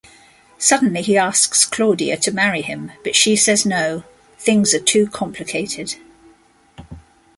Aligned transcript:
Suddenly 0.57 1.03
he 1.03 1.15
asks 1.15 1.63
Claudia 1.63 2.17
to 2.17 2.31
marry 2.33 2.63
him, 2.63 2.91
but 3.03 3.15
she 3.15 3.35
says 3.35 3.67
no-things 3.67 4.73
are 4.73 4.79
too 4.79 5.05
complicated. 5.05 5.93